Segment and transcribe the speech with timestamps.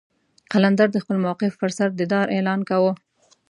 [0.51, 2.91] قلندر د خپل موقف پر سر د دار اعلان کاوه.